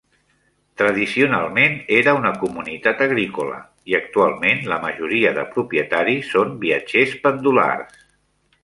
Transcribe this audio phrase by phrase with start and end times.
[0.81, 3.61] Tradicionalment era una comunitat agrícola
[3.93, 8.05] i actualment la majoria de propietaris són viatgers pendulars.